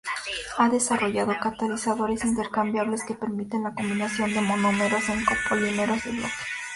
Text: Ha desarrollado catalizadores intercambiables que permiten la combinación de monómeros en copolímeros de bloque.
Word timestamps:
Ha 0.57 0.67
desarrollado 0.67 1.37
catalizadores 1.39 2.23
intercambiables 2.25 3.03
que 3.05 3.13
permiten 3.13 3.61
la 3.65 3.75
combinación 3.75 4.33
de 4.33 4.41
monómeros 4.41 5.07
en 5.09 5.23
copolímeros 5.23 6.03
de 6.03 6.11
bloque. 6.13 6.31